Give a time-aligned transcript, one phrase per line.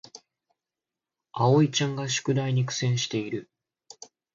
[1.31, 3.51] あおいちゃんが宿題に苦戦している